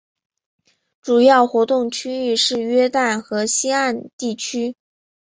[1.03, 4.75] 主要活动区域是约旦河西岸地区。